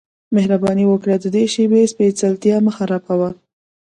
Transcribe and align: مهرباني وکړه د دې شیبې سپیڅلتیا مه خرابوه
مهرباني 0.35 0.85
وکړه 0.87 1.15
د 1.19 1.25
دې 1.35 1.43
شیبې 1.53 1.81
سپیڅلتیا 1.91 2.57
مه 2.65 2.71
خرابوه 2.77 3.29